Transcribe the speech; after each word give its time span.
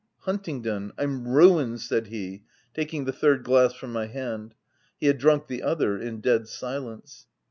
"'Huntingdon, 0.25 0.93
I'm 0.97 1.27
ruined!' 1.27 1.79
said 1.81 2.07
he, 2.07 2.41
taking 2.73 3.05
the 3.05 3.11
third 3.13 3.43
glass 3.43 3.75
from 3.75 3.93
my 3.93 4.07
hand— 4.07 4.55
he 4.99 5.05
had 5.05 5.19
drunk 5.19 5.45
the 5.45 5.61
other 5.61 5.95
in 5.99 6.21
dead 6.21 6.47
silence. 6.47 7.27